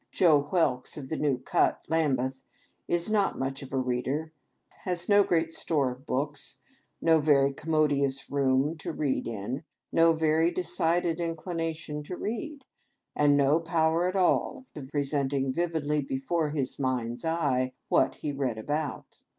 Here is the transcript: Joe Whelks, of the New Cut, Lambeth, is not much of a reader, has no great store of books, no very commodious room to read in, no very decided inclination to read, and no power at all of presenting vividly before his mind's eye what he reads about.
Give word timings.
Joe 0.11 0.41
Whelks, 0.41 0.97
of 0.97 1.09
the 1.09 1.15
New 1.15 1.37
Cut, 1.37 1.81
Lambeth, 1.87 2.43
is 2.87 3.11
not 3.11 3.37
much 3.37 3.61
of 3.61 3.71
a 3.71 3.77
reader, 3.77 4.33
has 4.83 5.07
no 5.07 5.21
great 5.23 5.53
store 5.53 5.91
of 5.91 6.07
books, 6.07 6.57
no 6.99 7.19
very 7.21 7.53
commodious 7.53 8.27
room 8.31 8.77
to 8.79 8.91
read 8.91 9.27
in, 9.27 9.63
no 9.91 10.13
very 10.13 10.49
decided 10.49 11.19
inclination 11.19 12.01
to 12.05 12.17
read, 12.17 12.65
and 13.15 13.37
no 13.37 13.59
power 13.59 14.07
at 14.07 14.15
all 14.15 14.65
of 14.75 14.89
presenting 14.89 15.53
vividly 15.53 16.01
before 16.01 16.49
his 16.49 16.79
mind's 16.79 17.23
eye 17.23 17.71
what 17.87 18.15
he 18.15 18.31
reads 18.31 18.59
about. 18.59 19.19